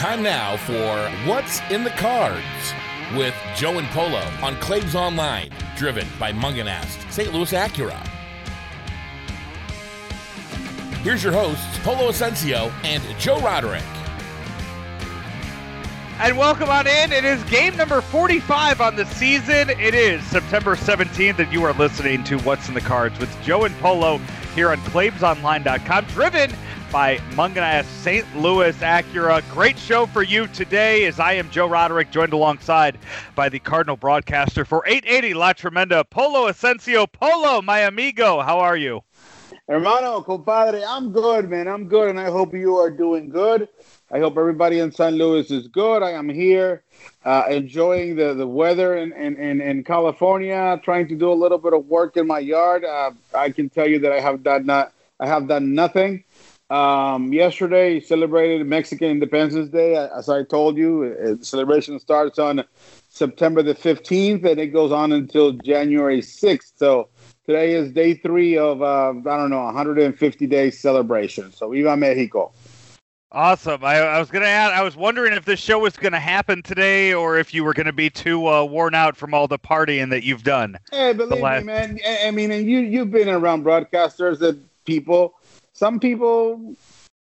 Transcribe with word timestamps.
Time 0.00 0.22
now 0.22 0.56
for 0.56 1.10
What's 1.28 1.60
in 1.70 1.84
the 1.84 1.90
Cards 1.90 2.72
with 3.14 3.34
Joe 3.54 3.76
and 3.78 3.86
Polo 3.88 4.22
on 4.40 4.56
Claves 4.56 4.94
Online, 4.94 5.50
driven 5.76 6.08
by 6.18 6.32
Mungenast, 6.32 7.12
St. 7.12 7.30
Louis 7.34 7.52
Acura. 7.52 7.98
Here's 11.02 11.22
your 11.22 11.34
hosts, 11.34 11.78
Polo 11.80 12.08
Asensio 12.08 12.72
and 12.82 13.02
Joe 13.18 13.40
Roderick. 13.40 13.84
And 16.18 16.38
welcome 16.38 16.70
on 16.70 16.86
in. 16.86 17.12
It 17.12 17.26
is 17.26 17.44
game 17.44 17.76
number 17.76 18.00
45 18.00 18.80
on 18.80 18.96
the 18.96 19.04
season. 19.04 19.68
It 19.68 19.92
is 19.92 20.24
September 20.24 20.76
17th, 20.76 21.40
and 21.40 21.52
you 21.52 21.62
are 21.64 21.74
listening 21.74 22.24
to 22.24 22.38
What's 22.38 22.68
in 22.68 22.74
the 22.74 22.80
Cards 22.80 23.18
with 23.18 23.30
Joe 23.42 23.64
and 23.64 23.74
Polo 23.80 24.16
here 24.54 24.70
on 24.70 24.78
ClavesOnline.com, 24.78 26.06
driven 26.06 26.50
by 26.90 27.18
Mungenast 27.34 27.84
St. 28.02 28.26
Louis 28.36 28.76
Acura. 28.78 29.42
Great 29.52 29.78
show 29.78 30.06
for 30.06 30.22
you 30.22 30.46
today 30.48 31.04
as 31.04 31.20
I 31.20 31.34
am 31.34 31.48
Joe 31.50 31.68
Roderick, 31.68 32.10
joined 32.10 32.32
alongside 32.32 32.98
by 33.34 33.48
the 33.48 33.60
Cardinal 33.60 33.96
broadcaster 33.96 34.64
for 34.64 34.82
880 34.86 35.34
La 35.34 35.52
Tremenda, 35.52 36.04
Polo 36.08 36.48
Asensio. 36.48 37.06
Polo, 37.06 37.62
my 37.62 37.80
amigo, 37.80 38.40
how 38.40 38.58
are 38.58 38.76
you? 38.76 39.02
Hermano, 39.68 40.20
compadre, 40.22 40.82
I'm 40.84 41.12
good, 41.12 41.48
man. 41.48 41.68
I'm 41.68 41.86
good, 41.86 42.08
and 42.08 42.18
I 42.18 42.28
hope 42.28 42.54
you 42.54 42.76
are 42.76 42.90
doing 42.90 43.28
good. 43.28 43.68
I 44.10 44.18
hope 44.18 44.36
everybody 44.36 44.80
in 44.80 44.90
San 44.90 45.14
Luis 45.14 45.52
is 45.52 45.68
good. 45.68 46.02
I 46.02 46.10
am 46.10 46.28
here 46.28 46.82
uh, 47.24 47.44
enjoying 47.48 48.16
the, 48.16 48.34
the 48.34 48.46
weather 48.46 48.96
in, 48.96 49.12
in, 49.12 49.36
in, 49.36 49.60
in, 49.60 49.84
California, 49.84 50.80
trying 50.82 51.06
to 51.06 51.14
do 51.14 51.30
a 51.30 51.34
little 51.34 51.58
bit 51.58 51.72
of 51.72 51.86
work 51.86 52.16
in 52.16 52.26
my 52.26 52.40
yard. 52.40 52.84
Uh, 52.84 53.12
I 53.32 53.50
can 53.50 53.70
tell 53.70 53.86
you 53.86 54.00
that 54.00 54.10
I 54.10 54.18
have 54.18 54.42
done 54.42 54.66
not, 54.66 54.92
I 55.20 55.28
have 55.28 55.46
done 55.46 55.74
nothing. 55.74 56.24
Um, 56.70 57.32
yesterday 57.32 57.98
celebrated 57.98 58.64
Mexican 58.64 59.10
Independence 59.10 59.70
Day. 59.70 59.96
As 59.96 60.28
I 60.28 60.44
told 60.44 60.76
you, 60.76 61.16
uh, 61.20 61.34
the 61.34 61.44
celebration 61.44 61.98
starts 61.98 62.38
on 62.38 62.64
September 63.08 63.60
the 63.60 63.74
15th 63.74 64.44
and 64.44 64.60
it 64.60 64.68
goes 64.68 64.92
on 64.92 65.10
until 65.10 65.50
January 65.52 66.20
6th. 66.20 66.72
So 66.76 67.08
today 67.44 67.74
is 67.74 67.90
day 67.90 68.14
three 68.14 68.56
of, 68.56 68.82
uh, 68.82 69.10
I 69.10 69.36
don't 69.36 69.50
know, 69.50 69.64
150 69.64 70.46
day 70.46 70.70
celebration. 70.70 71.52
So 71.52 71.70
Viva 71.70 71.96
Mexico. 71.96 72.52
Awesome. 73.32 73.84
I, 73.84 73.96
I 73.96 74.18
was 74.20 74.30
going 74.30 74.42
to 74.42 74.48
add, 74.48 74.72
I 74.72 74.82
was 74.82 74.96
wondering 74.96 75.32
if 75.32 75.44
this 75.44 75.58
show 75.58 75.80
was 75.80 75.96
going 75.96 76.12
to 76.12 76.20
happen 76.20 76.62
today 76.62 77.14
or 77.14 77.36
if 77.36 77.52
you 77.52 77.64
were 77.64 77.74
going 77.74 77.86
to 77.86 77.92
be 77.92 78.10
too 78.10 78.46
uh, 78.46 78.64
worn 78.64 78.94
out 78.94 79.16
from 79.16 79.34
all 79.34 79.48
the 79.48 79.58
partying 79.58 80.10
that 80.10 80.22
you've 80.22 80.44
done. 80.44 80.78
Hey, 80.92 81.14
believe 81.14 81.42
last... 81.42 81.62
me, 81.62 81.66
man. 81.66 81.98
I 82.24 82.30
mean, 82.30 82.52
and 82.52 82.68
you, 82.68 82.78
you've 82.78 83.10
been 83.10 83.28
around 83.28 83.64
broadcasters 83.64 84.40
and 84.40 84.68
people. 84.84 85.34
Some 85.80 85.98
people 85.98 86.76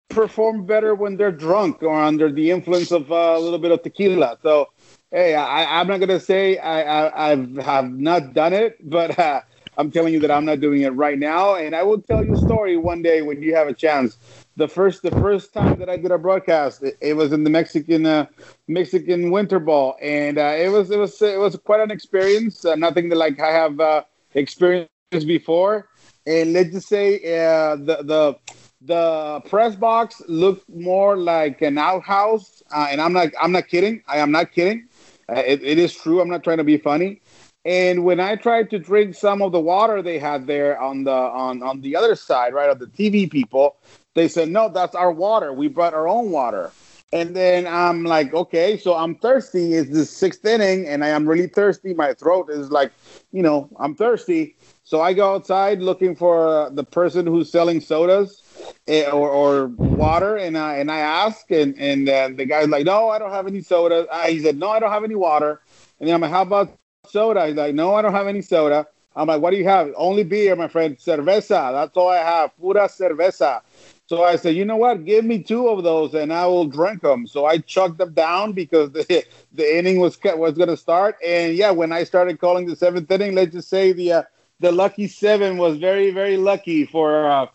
perform 0.10 0.66
better 0.66 0.94
when 0.94 1.16
they're 1.16 1.32
drunk 1.32 1.82
or 1.82 1.98
under 1.98 2.30
the 2.30 2.52
influence 2.52 2.92
of 2.92 3.10
uh, 3.10 3.36
a 3.38 3.40
little 3.40 3.60
bit 3.60 3.72
of 3.72 3.82
tequila. 3.82 4.40
So, 4.44 4.68
hey, 5.10 5.36
I, 5.36 5.80
am 5.80 5.88
not 5.88 6.02
to 6.02 6.20
say 6.20 6.58
I, 6.58 6.82
I 6.82 7.32
I've, 7.32 7.56
have 7.56 7.90
not 7.94 8.34
done 8.34 8.52
it, 8.52 8.78
but 8.90 9.18
uh, 9.18 9.40
I'm 9.78 9.90
telling 9.90 10.12
you 10.12 10.20
that 10.20 10.32
I'm 10.32 10.44
not 10.44 10.60
doing 10.60 10.82
it 10.82 10.90
right 10.90 11.18
now. 11.18 11.56
And 11.56 11.74
I 11.74 11.84
will 11.84 12.02
tell 12.02 12.26
you 12.26 12.34
a 12.34 12.38
story 12.38 12.76
one 12.76 13.02
day 13.02 13.22
when 13.22 13.42
you 13.42 13.56
have 13.56 13.70
a 13.70 13.74
chance 13.74 14.18
the 14.58 14.68
first 14.68 15.02
the 15.02 15.12
first 15.12 15.54
time 15.54 15.80
that 15.80 15.88
I 15.88 15.96
did 15.96 16.12
a 16.12 16.18
broadcast, 16.18 16.84
it, 16.84 16.98
it 17.00 17.14
was 17.14 17.32
in 17.32 17.46
the 17.46 17.50
Mexican 17.50 18.06
uh, 18.06 18.26
Mexican 18.68 19.32
Winter 19.32 19.62
Ball, 19.62 19.96
and 20.02 20.38
uh, 20.38 20.56
it 20.58 20.68
was 20.68 20.92
it 20.92 21.00
was 21.00 21.22
it 21.22 21.40
was 21.40 21.56
quite 21.56 21.80
an 21.80 21.90
experience. 21.90 22.66
Uh, 22.66 22.76
nothing 22.76 23.08
that 23.08 23.16
like 23.16 23.40
I 23.40 23.52
have 23.52 23.80
uh, 23.80 24.04
experienced 24.34 24.92
before, 25.26 25.88
and 26.26 26.54
let's 26.54 26.72
just 26.72 26.88
say 26.88 27.18
uh, 27.18 27.76
the 27.76 27.98
the 28.04 28.36
the 28.82 29.42
press 29.50 29.76
box 29.76 30.22
looked 30.28 30.68
more 30.70 31.18
like 31.18 31.62
an 31.62 31.78
outhouse, 31.78 32.64
uh, 32.74 32.88
and 32.90 33.02
I'm 33.02 33.14
not 33.14 33.30
I'm 33.40 33.52
not 33.52 33.68
kidding. 33.68 34.04
I 34.08 34.18
am 34.18 34.32
not 34.32 34.52
kidding. 34.52 34.88
It, 35.30 35.64
it 35.64 35.78
is 35.78 35.94
true. 35.94 36.20
I'm 36.22 36.30
not 36.30 36.44
trying 36.44 36.58
to 36.58 36.64
be 36.64 36.78
funny. 36.78 37.22
And 37.64 38.04
when 38.04 38.20
I 38.20 38.36
tried 38.36 38.72
to 38.72 38.80
drink 38.80 39.14
some 39.14 39.42
of 39.42 39.52
the 39.52 39.60
water 39.60 40.02
they 40.02 40.18
had 40.18 40.48
there 40.48 40.81
on 40.81 41.04
the 41.04 41.12
on 41.12 41.62
on 41.62 41.81
the 41.81 41.96
other 41.96 42.16
side, 42.16 42.54
right 42.54 42.70
of 42.70 42.80
the 42.80 42.88
TV 42.88 43.30
people, 43.30 43.78
they 44.16 44.28
said, 44.28 44.50
no, 44.50 44.70
that's 44.70 44.96
our 44.96 45.12
water. 45.12 45.54
We 45.54 45.68
brought 45.68 45.94
our 45.94 46.08
own 46.08 46.31
water. 46.31 46.72
And 47.14 47.36
then 47.36 47.68
I'm 47.68 48.06
like, 48.06 48.34
okay, 48.34 48.78
so 48.78 48.96
I'm 48.96 49.16
thirsty. 49.16 49.74
It's 49.74 49.90
the 49.90 50.06
sixth 50.06 50.46
inning, 50.46 50.88
and 50.88 51.04
I 51.04 51.10
am 51.10 51.28
really 51.28 51.48
thirsty. 51.48 51.94
My 51.94 52.14
throat 52.14 52.50
is 52.50 52.72
like, 52.72 52.94
you 53.34 53.44
know, 53.44 53.70
I'm 53.80 53.96
thirsty. 53.96 54.56
So 54.86 55.02
I 55.02 55.14
go 55.14 55.36
outside 55.36 55.82
looking 55.82 56.16
for 56.16 56.48
uh, 56.48 56.70
the 56.70 56.86
person 56.86 57.28
who's 57.28 57.52
selling 57.52 57.82
sodas 57.82 58.42
eh, 58.88 59.10
or, 59.10 59.30
or 59.30 59.68
water, 59.68 60.38
and 60.38 60.58
I 60.58 60.78
and 60.78 60.90
I 60.90 61.00
ask, 61.00 61.52
and 61.52 61.78
and 61.78 62.08
uh, 62.08 62.30
the 62.34 62.46
guy's 62.46 62.70
like, 62.70 62.86
no, 62.86 63.10
I 63.10 63.20
don't 63.20 63.32
have 63.32 63.48
any 63.48 63.62
soda. 63.62 64.08
He 64.28 64.40
said, 64.40 64.58
no, 64.58 64.70
I 64.70 64.80
don't 64.80 64.92
have 64.92 65.04
any 65.04 65.16
water. 65.16 65.62
And 66.00 66.08
then 66.08 66.16
I'm 66.16 66.22
like, 66.22 66.32
how 66.32 66.44
about 66.44 66.78
soda? 67.08 67.48
He's 67.48 67.56
like, 67.56 67.76
no, 67.76 67.94
I 67.94 68.02
don't 68.02 68.14
have 68.14 68.28
any 68.28 68.42
soda. 68.42 68.88
I'm 69.16 69.28
like, 69.28 69.42
what 69.42 69.52
do 69.52 69.58
you 69.58 69.66
have? 69.66 69.92
Only 69.96 70.24
beer, 70.24 70.56
my 70.56 70.68
friend. 70.68 70.98
Cerveza. 70.98 71.72
That's 71.74 71.98
all 71.98 72.10
I 72.10 72.18
have. 72.18 72.56
Pura 72.58 72.88
cerveza. 72.88 73.62
So 74.08 74.24
I 74.24 74.36
said, 74.36 74.56
you 74.56 74.66
know 74.66 74.76
what? 74.76 75.06
Give 75.06 75.24
me 75.24 75.42
two 75.42 75.70
of 75.70 75.84
those, 75.84 76.14
and 76.14 76.34
I 76.34 76.46
will 76.46 76.66
drink 76.66 77.02
them. 77.02 77.28
So 77.28 77.46
I 77.46 77.60
chucked 77.60 77.98
them 77.98 78.14
down 78.14 78.52
because 78.54 78.92
the 78.94 79.24
the 79.54 79.78
inning 79.78 80.00
was 80.00 80.18
was 80.24 80.54
going 80.58 80.70
to 80.70 80.78
start. 80.78 81.18
And 81.26 81.56
yeah, 81.56 81.72
when 81.72 81.92
I 81.92 82.04
started 82.04 82.40
calling 82.40 82.66
the 82.66 82.76
seventh 82.76 83.10
inning, 83.12 83.36
let's 83.36 83.54
just 83.54 83.70
say 83.70 83.94
the 83.94 84.12
uh, 84.14 84.24
the 84.60 84.72
lucky 84.72 85.08
seven 85.08 85.58
was 85.58 85.78
very 85.78 86.12
very 86.12 86.38
lucky 86.38 86.86
for 86.86 87.26
uh, 87.26 87.48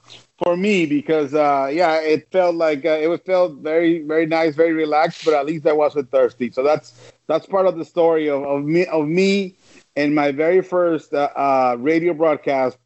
for 0.42 0.56
me 0.56 0.86
because 0.86 1.34
uh, 1.34 1.70
yeah, 1.72 2.00
it 2.00 2.30
felt 2.32 2.56
like 2.56 2.84
uh, 2.84 2.98
it 3.00 3.08
was 3.08 3.20
felt 3.20 3.56
very 3.58 4.02
very 4.02 4.26
nice, 4.26 4.54
very 4.54 4.72
relaxed. 4.72 5.24
But 5.24 5.34
at 5.34 5.46
least 5.46 5.66
I 5.66 5.72
wasn't 5.72 6.10
thirsty. 6.10 6.50
So 6.50 6.62
that's 6.62 7.12
that's 7.26 7.46
part 7.46 7.66
of 7.66 7.76
the 7.76 7.84
story 7.84 8.28
of, 8.28 8.42
of 8.44 8.64
me 8.64 8.86
of 8.86 9.06
me 9.06 9.56
and 9.96 10.14
my 10.14 10.30
very 10.30 10.62
first 10.62 11.14
uh, 11.14 11.30
uh, 11.34 11.76
radio 11.78 12.12
broadcast 12.12 12.78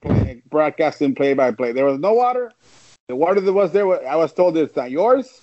broadcasting 0.48 1.15
play 1.15 1.34
by 1.34 1.50
play. 1.50 1.72
There 1.72 1.87
was 1.87 1.98
no 1.98 2.12
water 2.12 2.53
the 3.10 3.16
water 3.16 3.41
that 3.41 3.53
was 3.53 3.72
there, 3.72 4.09
I 4.09 4.15
was 4.15 4.32
told 4.32 4.56
it's 4.56 4.76
not 4.76 4.93
yours. 4.93 5.41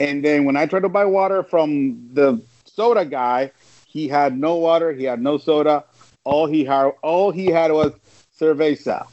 And 0.00 0.24
then 0.24 0.46
when 0.46 0.56
I 0.56 0.64
tried 0.64 0.80
to 0.80 0.88
buy 0.88 1.04
water 1.04 1.42
from 1.42 2.08
the 2.14 2.40
soda 2.64 3.04
guy, 3.04 3.52
he 3.86 4.08
had 4.08 4.38
no 4.38 4.56
water, 4.56 4.92
he 4.92 5.04
had 5.04 5.20
no 5.20 5.36
soda. 5.36 5.84
All 6.24 6.46
he 6.46 6.64
had, 6.64 6.92
all 7.02 7.30
he 7.30 7.46
had 7.46 7.72
was 7.72 7.92
cerveza. 8.38 9.06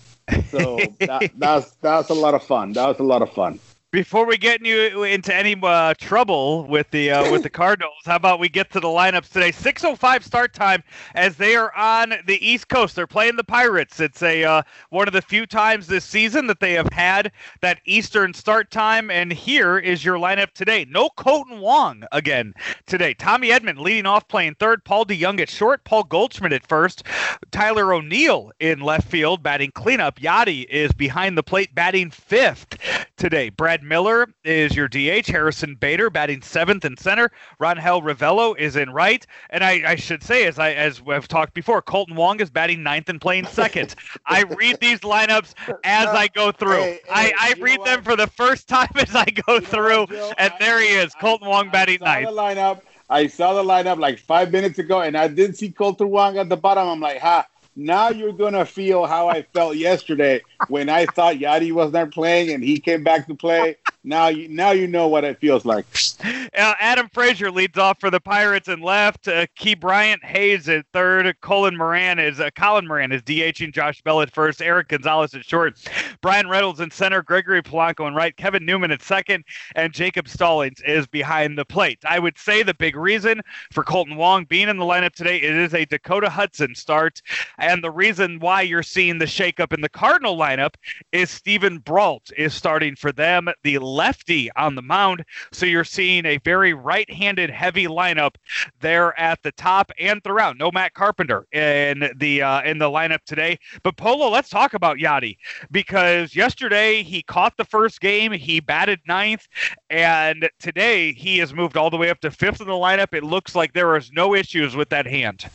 So 0.51 0.77
that, 0.99 1.31
that's 1.35 1.71
that's 1.81 2.09
a 2.09 2.13
lot 2.13 2.33
of 2.33 2.43
fun. 2.43 2.71
That 2.73 2.87
was 2.87 2.99
a 2.99 3.03
lot 3.03 3.21
of 3.21 3.29
fun 3.33 3.59
before 3.91 4.25
we 4.25 4.37
get 4.37 4.65
you 4.65 5.03
into 5.03 5.33
any 5.33 5.55
uh, 5.63 5.93
trouble 5.97 6.65
with 6.65 6.89
the 6.91 7.09
uh, 7.09 7.31
with 7.31 7.43
the 7.43 7.49
Cardinals, 7.57 7.93
how 8.05 8.17
about 8.17 8.39
we 8.39 8.49
get 8.49 8.69
to 8.71 8.81
the 8.81 8.87
lineups 8.87 9.31
today? 9.31 9.51
6:05 9.51 10.23
start 10.23 10.53
time 10.53 10.83
as 11.15 11.37
they 11.37 11.55
are 11.55 11.73
on 11.73 12.13
the 12.25 12.45
East 12.45 12.67
Coast. 12.67 12.95
They're 12.95 13.07
playing 13.07 13.37
the 13.37 13.45
Pirates. 13.45 14.01
It's 14.01 14.21
a 14.21 14.43
uh, 14.43 14.61
one 14.89 15.07
of 15.07 15.13
the 15.13 15.21
few 15.21 15.45
times 15.45 15.87
this 15.87 16.03
season 16.03 16.47
that 16.47 16.59
they 16.59 16.73
have 16.73 16.91
had 16.91 17.31
that 17.61 17.79
Eastern 17.85 18.33
start 18.33 18.71
time. 18.71 19.09
And 19.09 19.31
here 19.31 19.77
is 19.77 20.03
your 20.03 20.17
lineup 20.17 20.51
today. 20.51 20.85
No 20.89 21.09
Kolten 21.17 21.59
Wong 21.59 22.03
again 22.11 22.53
today. 22.87 23.13
Tommy 23.13 23.49
Edman 23.49 23.79
leading 23.79 24.05
off, 24.05 24.27
playing 24.27 24.55
third. 24.55 24.83
Paul 24.83 25.05
DeJong 25.05 25.39
at 25.39 25.49
short. 25.49 25.85
Paul 25.85 26.03
Goldschmidt 26.03 26.51
at 26.51 26.67
first. 26.67 27.03
Tyler 27.51 27.93
O'Neill 27.93 28.51
in 28.59 28.81
left 28.81 29.07
field 29.07 29.41
batting 29.41 29.71
cleanup. 29.71 30.19
Yadi 30.19 30.65
is 30.65 30.91
behind 30.91 31.37
the 31.37 31.43
plate 31.43 31.73
batting 31.73 32.11
fifth 32.11 32.77
today. 33.15 33.49
Brad 33.49 33.76
Brad 33.77 33.87
Miller 33.87 34.27
is 34.43 34.75
your 34.75 34.87
DH. 34.87 35.27
Harrison 35.27 35.75
Bader 35.75 36.09
batting 36.09 36.41
seventh 36.41 36.83
in 36.83 36.97
center. 36.97 37.29
Rangel 37.61 38.01
Ravelo 38.01 38.57
is 38.57 38.75
in 38.75 38.89
right. 38.89 39.23
And 39.51 39.63
I, 39.63 39.83
I, 39.85 39.95
should 39.95 40.23
say, 40.23 40.47
as 40.47 40.57
I 40.57 40.71
as 40.73 40.99
we've 40.99 41.27
talked 41.27 41.53
before, 41.53 41.83
Kolten 41.83 42.15
Wong 42.15 42.39
is 42.39 42.49
batting 42.49 42.81
ninth 42.81 43.07
and 43.09 43.21
playing 43.21 43.45
second. 43.45 43.93
I 44.25 44.43
read 44.43 44.79
these 44.79 45.01
lineups 45.01 45.53
as 45.83 46.07
I 46.07 46.27
go 46.29 46.51
through. 46.51 46.81
Hey, 46.81 46.99
hey, 47.05 47.33
I, 47.37 47.53
I 47.55 47.59
read 47.59 47.83
them 47.85 48.01
for 48.01 48.15
the 48.15 48.25
first 48.25 48.67
time 48.67 48.89
as 48.95 49.13
I 49.13 49.25
go 49.25 49.55
you 49.55 49.61
through. 49.61 50.07
What, 50.07 50.35
and 50.39 50.53
there 50.59 50.81
he 50.81 50.87
is, 50.87 51.13
Kolten 51.21 51.45
Wong 51.45 51.69
batting 51.69 51.99
ninth. 52.01 52.29
The 52.29 52.33
lineup. 52.33 52.81
I 53.11 53.27
saw 53.27 53.53
the 53.53 53.63
lineup 53.63 53.99
like 53.99 54.17
five 54.17 54.51
minutes 54.51 54.79
ago, 54.79 55.01
and 55.01 55.15
I 55.15 55.27
didn't 55.27 55.55
see 55.55 55.69
Kolten 55.69 56.09
Wong 56.09 56.39
at 56.39 56.49
the 56.49 56.57
bottom. 56.57 56.87
I'm 56.87 56.99
like, 56.99 57.19
ha. 57.19 57.45
Now 57.79 58.09
you're 58.09 58.33
gonna 58.33 58.65
feel 58.65 59.05
how 59.05 59.29
I 59.29 59.43
felt 59.43 59.77
yesterday 59.77 60.41
when 60.67 60.89
I 60.89 61.05
thought 61.05 61.35
Yadi 61.35 61.71
was 61.71 61.93
not 61.93 62.11
playing 62.11 62.49
and 62.49 62.63
he 62.63 62.79
came 62.79 63.03
back 63.03 63.27
to 63.27 63.35
play. 63.35 63.77
Now 64.07 64.27
you 64.27 64.47
now 64.47 64.71
you 64.71 64.87
know 64.87 65.07
what 65.07 65.23
it 65.23 65.39
feels 65.39 65.65
like. 65.65 65.85
Adam 66.53 67.09
Frazier 67.13 67.51
leads 67.51 67.77
off 67.77 67.99
for 67.99 68.09
the 68.09 68.19
Pirates 68.19 68.67
and 68.67 68.81
left. 68.81 69.27
Uh, 69.27 69.45
Bryant 69.79 70.23
Hayes 70.23 70.69
at 70.69 70.85
third. 70.93 71.35
Colin 71.41 71.75
Moran 71.75 72.17
is 72.17 72.39
uh, 72.39 72.49
Colin 72.55 72.87
Moran 72.87 73.11
is 73.11 73.21
DHing 73.21 73.73
Josh 73.73 74.01
Bell 74.01 74.21
at 74.21 74.33
first. 74.33 74.61
Erik 74.61 74.87
Gonzalez 74.87 75.33
at 75.33 75.43
short. 75.43 75.77
Bryan 76.21 76.47
Reynolds 76.47 76.79
in 76.79 76.89
center. 76.89 77.21
Gregory 77.21 77.61
Polanco 77.61 78.07
in 78.07 78.15
right. 78.15 78.35
Kevin 78.37 78.65
Newman 78.65 78.91
at 78.91 79.01
second. 79.01 79.43
And 79.75 79.93
Jacob 79.93 80.27
Stallings 80.29 80.81
is 80.85 81.05
behind 81.05 81.57
the 81.57 81.65
plate. 81.65 81.99
I 82.05 82.19
would 82.19 82.37
say 82.37 82.63
the 82.63 82.73
big 82.73 82.95
reason 82.95 83.41
for 83.71 83.83
Kolten 83.83 84.15
Wong 84.15 84.45
being 84.45 84.69
in 84.69 84.77
the 84.77 84.85
lineup 84.85 85.13
today 85.13 85.37
it 85.37 85.53
is 85.55 85.73
a 85.73 85.85
Dakota 85.85 86.29
Hudson 86.29 86.75
start, 86.75 87.21
and 87.57 87.83
the 87.83 87.91
reason 87.91 88.39
why 88.39 88.61
you're 88.61 88.83
seeing 88.83 89.17
the 89.17 89.25
shakeup 89.25 89.73
in 89.73 89.81
the 89.81 89.89
Cardinal 89.89 90.37
lineup 90.37 90.75
is 91.11 91.29
Steven 91.29 91.79
Brault 91.79 92.31
is 92.37 92.53
starting 92.53 92.95
for 92.95 93.11
them. 93.11 93.49
The 93.63 93.79
lefty 93.97 94.49
on 94.55 94.75
the 94.75 94.81
mound. 94.81 95.25
So 95.51 95.65
you're 95.65 95.83
seeing 95.83 96.25
a 96.25 96.37
very 96.37 96.73
right 96.73 97.09
handed 97.11 97.49
heavy 97.49 97.87
lineup 97.87 98.35
there 98.79 99.19
at 99.19 99.41
the 99.43 99.51
top 99.51 99.91
and 99.99 100.23
throughout. 100.23 100.57
No 100.57 100.71
Matt 100.71 100.93
Carpenter 100.93 101.45
in 101.51 102.09
the 102.15 102.41
uh, 102.41 102.61
in 102.61 102.77
the 102.77 102.89
lineup 102.89 103.23
today. 103.25 103.59
But 103.83 103.97
Polo, 103.97 104.29
let's 104.29 104.49
talk 104.49 104.73
about 104.73 104.97
Yadi 104.97 105.37
because 105.71 106.35
yesterday 106.35 107.03
he 107.03 107.23
caught 107.23 107.57
the 107.57 107.65
first 107.65 107.99
game, 107.99 108.31
he 108.31 108.59
batted 108.59 108.99
ninth, 109.07 109.47
and 109.89 110.49
today 110.59 111.13
he 111.13 111.39
has 111.39 111.53
moved 111.53 111.75
all 111.75 111.89
the 111.89 111.97
way 111.97 112.09
up 112.09 112.21
to 112.21 112.31
fifth 112.31 112.61
in 112.61 112.67
the 112.67 112.73
lineup. 112.73 113.13
It 113.13 113.23
looks 113.23 113.55
like 113.55 113.73
there 113.73 113.95
is 113.97 114.11
no 114.11 114.35
issues 114.35 114.75
with 114.75 114.89
that 114.89 115.07
hand. 115.07 115.49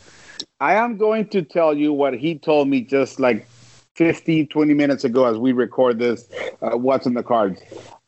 I 0.59 0.75
am 0.75 0.97
going 0.97 1.27
to 1.29 1.41
tell 1.41 1.75
you 1.75 1.93
what 1.93 2.13
he 2.13 2.37
told 2.37 2.67
me 2.67 2.81
just 2.81 3.19
like 3.19 3.47
15, 3.95 4.47
20 4.47 4.73
minutes 4.73 5.03
ago 5.03 5.25
as 5.25 5.37
we 5.37 5.51
record 5.51 5.99
this. 5.99 6.27
Uh, 6.61 6.77
what's 6.77 7.05
in 7.05 7.13
the 7.13 7.23
cards? 7.23 7.61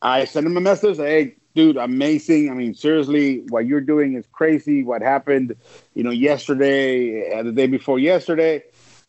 I 0.05 0.25
sent 0.25 0.45
him 0.45 0.55
a 0.55 0.61
message. 0.61 0.97
Hey, 0.97 1.35
dude, 1.55 1.77
amazing. 1.77 2.51
I 2.51 2.53
mean, 2.53 2.75
seriously, 2.75 3.39
what 3.49 3.65
you're 3.65 3.81
doing 3.81 4.13
is 4.13 4.23
crazy. 4.31 4.83
What 4.83 5.01
happened, 5.01 5.55
you 5.95 6.03
know, 6.03 6.11
yesterday, 6.11 7.33
uh, 7.33 7.41
the 7.41 7.51
day 7.51 7.65
before 7.65 7.97
yesterday, 7.97 8.61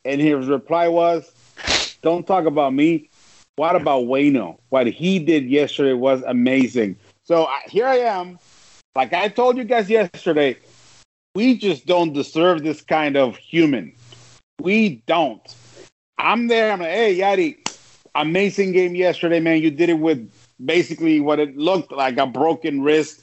and 0.06 0.22
his 0.22 0.46
reply 0.46 0.88
was, 0.88 1.30
"Don't 2.00 2.26
talk 2.26 2.46
about 2.46 2.72
me. 2.72 3.10
What 3.56 3.76
about 3.76 4.04
Wayno? 4.04 4.56
What 4.70 4.86
he 4.86 5.18
did 5.18 5.50
yesterday 5.50 5.92
was 5.92 6.22
amazing." 6.22 6.96
So 7.24 7.44
uh, 7.44 7.58
here 7.66 7.86
I 7.86 7.98
am. 7.98 8.38
Like 8.94 9.12
I 9.12 9.28
told 9.28 9.58
you 9.58 9.64
guys 9.64 9.90
yesterday, 9.90 10.56
we 11.34 11.58
just 11.58 11.84
don't 11.84 12.14
deserve 12.14 12.62
this 12.62 12.80
kind 12.80 13.18
of 13.18 13.36
human. 13.36 13.92
We 14.62 15.02
don't. 15.06 15.42
I'm 16.16 16.48
there. 16.48 16.72
I'm 16.72 16.80
like, 16.80 16.88
hey, 16.88 17.18
Yadi, 17.18 17.58
amazing 18.14 18.72
game 18.72 18.94
yesterday, 18.94 19.40
man. 19.40 19.60
You 19.60 19.70
did 19.70 19.90
it 19.90 19.98
with 19.98 20.32
basically 20.64 21.20
what 21.20 21.38
it 21.38 21.56
looked 21.56 21.92
like 21.92 22.18
a 22.18 22.26
broken 22.26 22.82
wrist. 22.82 23.22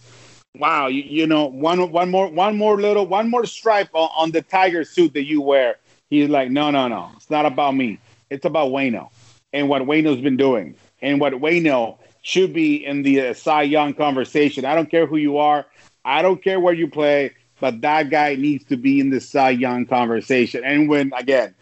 Wow, 0.56 0.88
you, 0.88 1.02
you 1.04 1.28
know, 1.28 1.48
one 1.48 1.92
one 1.92 2.12
more 2.12 2.28
one 2.30 2.58
more 2.58 2.80
little 2.80 3.08
one 3.08 3.30
more 3.30 3.46
stripe 3.46 3.90
on, 3.94 4.10
on 4.16 4.32
the 4.32 4.42
tiger 4.42 4.84
suit 4.84 5.14
that 5.14 5.24
you 5.24 5.42
wear. 5.42 5.78
He's 6.10 6.30
like, 6.30 6.52
no, 6.52 6.70
no, 6.70 6.88
no. 6.88 7.10
It's 7.16 7.30
not 7.30 7.46
about 7.46 7.76
me. 7.76 7.98
It's 8.30 8.46
about 8.46 8.72
Wayno 8.72 9.10
and 9.52 9.68
what 9.68 9.82
Wayno's 9.84 10.22
been 10.22 10.38
doing 10.38 10.76
and 11.02 11.20
what 11.20 11.34
Wayno 11.34 11.98
should 12.22 12.54
be 12.54 12.86
in 12.86 13.04
the 13.04 13.30
uh, 13.30 13.34
Cy 13.34 13.64
Young 13.64 13.94
conversation. 13.94 14.64
I 14.66 14.76
don't 14.76 14.90
care 14.90 15.06
who 15.06 15.18
you 15.18 15.38
are. 15.38 15.66
I 16.06 16.22
don't 16.22 16.42
care 16.42 16.60
where 16.60 16.74
you 16.74 16.88
play, 16.88 17.32
but 17.60 17.82
that 17.82 18.10
guy 18.10 18.36
needs 18.36 18.66
to 18.66 18.78
be 18.78 19.00
in 19.00 19.10
the 19.10 19.20
Cy 19.20 19.52
Young 19.52 19.86
conversation. 19.86 20.64
And 20.64 20.88
when 20.88 21.12
again, 21.18 21.56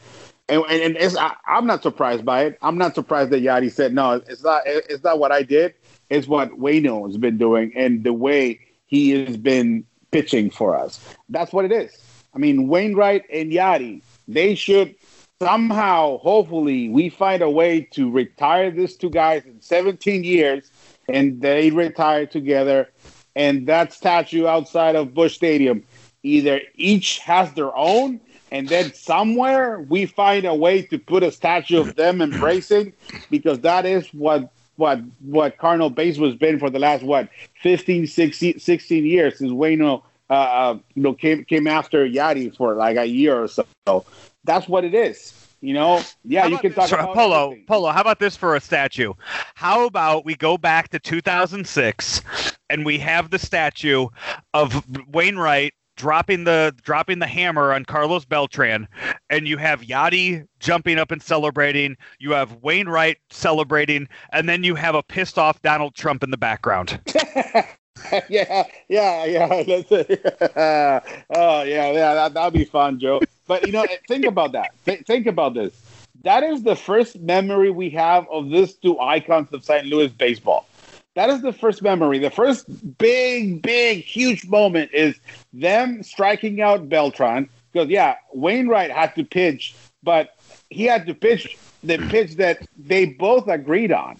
and, 0.51 0.81
and 0.81 0.97
it's, 0.97 1.15
I, 1.15 1.33
am 1.47 1.65
not 1.65 1.81
surprised 1.81 2.25
by 2.25 2.45
it. 2.45 2.57
I'm 2.61 2.77
not 2.77 2.95
surprised 2.95 3.29
that 3.31 3.41
Yadi 3.41 3.71
said 3.71 3.93
no. 3.93 4.21
It's 4.27 4.43
not. 4.43 4.63
It's 4.65 5.03
not 5.03 5.19
what 5.19 5.31
I 5.31 5.43
did. 5.43 5.73
It's 6.09 6.27
what 6.27 6.51
Wayno 6.59 7.07
has 7.07 7.17
been 7.17 7.37
doing 7.37 7.71
and 7.75 8.03
the 8.03 8.13
way 8.13 8.59
he 8.87 9.11
has 9.11 9.37
been 9.37 9.85
pitching 10.11 10.49
for 10.49 10.75
us. 10.75 10.99
That's 11.29 11.53
what 11.53 11.63
it 11.63 11.71
is. 11.71 11.97
I 12.33 12.37
mean, 12.37 12.67
Wainwright 12.67 13.23
and 13.31 13.51
Yadi, 13.51 14.01
they 14.27 14.55
should 14.55 14.95
somehow, 15.41 16.17
hopefully, 16.19 16.89
we 16.89 17.09
find 17.09 17.41
a 17.41 17.49
way 17.49 17.81
to 17.91 18.11
retire 18.11 18.71
these 18.71 18.95
two 18.95 19.09
guys 19.09 19.43
in 19.45 19.61
17 19.61 20.23
years, 20.23 20.69
and 21.07 21.41
they 21.41 21.71
retire 21.71 22.25
together. 22.25 22.89
And 23.35 23.65
that 23.67 23.93
statue 23.93 24.45
outside 24.45 24.95
of 24.95 25.13
Busch 25.13 25.35
Stadium, 25.35 25.83
either 26.23 26.61
each 26.75 27.19
has 27.19 27.53
their 27.53 27.75
own 27.75 28.19
and 28.51 28.67
then 28.67 28.93
somewhere 28.93 29.79
we 29.79 30.05
find 30.05 30.45
a 30.45 30.53
way 30.53 30.81
to 30.83 30.99
put 30.99 31.23
a 31.23 31.31
statue 31.31 31.79
of 31.79 31.95
them 31.95 32.21
embracing 32.21 32.93
because 33.29 33.59
that 33.61 33.85
is 33.85 34.07
what 34.13 34.51
what 34.75 34.99
what 35.21 35.57
Cardinal 35.57 35.89
baseball 35.89 36.27
has 36.27 36.35
been 36.35 36.59
for 36.59 36.69
the 36.69 36.79
last 36.79 37.03
what 37.03 37.29
15 37.61 38.07
16, 38.07 38.59
16 38.59 39.05
years 39.05 39.37
since 39.37 39.51
Wayno 39.51 40.03
uh, 40.29 40.33
uh, 40.33 40.79
you 40.95 41.03
know 41.03 41.13
came 41.13 41.45
came 41.45 41.67
after 41.67 42.07
Yadi 42.07 42.55
for 42.55 42.75
like 42.75 42.97
a 42.97 43.05
year 43.05 43.43
or 43.43 43.47
so. 43.47 43.65
That's 44.43 44.67
what 44.67 44.83
it 44.83 44.93
is. 44.93 45.37
You 45.61 45.75
know, 45.75 46.01
yeah, 46.25 46.47
you 46.47 46.57
can 46.57 46.73
talk 46.73 46.89
sorry, 46.89 47.03
about 47.03 47.15
Polo. 47.15 47.45
everything. 47.45 47.65
Polo, 47.67 47.91
how 47.91 48.01
about 48.01 48.17
this 48.17 48.35
for 48.35 48.55
a 48.55 48.59
statue? 48.59 49.13
How 49.53 49.85
about 49.85 50.25
we 50.25 50.35
go 50.35 50.57
back 50.57 50.89
to 50.89 50.99
2006 50.99 52.21
and 52.71 52.83
we 52.83 52.97
have 52.97 53.29
the 53.29 53.37
statue 53.37 54.07
of 54.55 54.83
Wainwright 55.07 55.73
dropping 55.95 56.43
the 56.43 56.73
dropping 56.83 57.19
the 57.19 57.27
hammer 57.27 57.73
on 57.73 57.85
Carlos 57.85 58.25
Beltran, 58.25 58.87
and 59.29 59.47
you 59.47 59.57
have 59.57 59.81
Yadi 59.81 60.47
jumping 60.59 60.97
up 60.97 61.11
and 61.11 61.21
celebrating. 61.21 61.95
You 62.19 62.31
have 62.31 62.55
Wainwright 62.61 63.17
celebrating, 63.29 64.07
and 64.31 64.47
then 64.47 64.63
you 64.63 64.75
have 64.75 64.95
a 64.95 65.03
pissed 65.03 65.37
off 65.37 65.61
Donald 65.61 65.95
Trump 65.95 66.23
in 66.23 66.31
the 66.31 66.37
background. 66.37 66.99
yeah, 68.29 68.63
yeah, 68.89 69.25
yeah. 69.25 69.63
That's 69.67 69.91
it. 69.91 70.21
oh, 70.55 71.63
yeah, 71.63 71.91
yeah. 71.91 72.13
That 72.13 72.33
that'd 72.33 72.53
be 72.53 72.65
fun, 72.65 72.99
Joe. 72.99 73.21
But 73.47 73.65
you 73.65 73.73
know, 73.73 73.85
think 74.07 74.25
about 74.25 74.51
that. 74.53 74.71
Th- 74.85 75.05
think 75.05 75.27
about 75.27 75.53
this. 75.53 75.73
That 76.23 76.43
is 76.43 76.63
the 76.63 76.75
first 76.75 77.19
memory 77.19 77.71
we 77.71 77.89
have 77.91 78.27
of 78.29 78.49
this 78.49 78.75
two 78.75 78.99
icons 78.99 79.51
of 79.53 79.63
St. 79.63 79.87
Louis 79.87 80.09
baseball. 80.09 80.67
That 81.15 81.29
is 81.29 81.41
the 81.41 81.51
first 81.51 81.81
memory. 81.81 82.19
The 82.19 82.29
first 82.29 82.65
big, 82.97 83.61
big, 83.61 84.03
huge 84.03 84.47
moment 84.47 84.91
is 84.93 85.19
them 85.51 86.03
striking 86.03 86.61
out 86.61 86.87
Beltran. 86.87 87.49
Because 87.71 87.89
yeah, 87.89 88.15
Wainwright 88.33 88.91
had 88.91 89.15
to 89.15 89.23
pitch, 89.23 89.75
but 90.03 90.35
he 90.69 90.85
had 90.85 91.05
to 91.07 91.13
pitch 91.13 91.57
the 91.83 91.97
pitch 91.97 92.35
that 92.35 92.65
they 92.77 93.05
both 93.05 93.47
agreed 93.47 93.91
on, 93.91 94.17